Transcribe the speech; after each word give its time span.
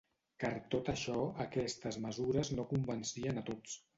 Car 0.43 0.49
tot 0.75 0.87
això, 0.93 1.17
aquestes 1.45 1.99
mesures 2.07 2.51
no 2.61 2.67
convencien 2.75 3.41
a 3.43 3.45
tots. 3.51 3.79